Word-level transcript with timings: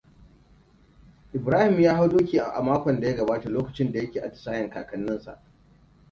Ibrahim 1.33 1.79
ya 1.81 1.95
hau 1.95 2.09
doki 2.09 2.39
a 2.39 2.61
makon 2.61 3.01
da 3.01 3.07
ya 3.07 3.15
gabata 3.15 3.49
lokacin 3.49 3.91
da 3.93 3.99
yake 3.99 4.21
atisayen 4.21 4.69
kakanninsa. 4.69 5.41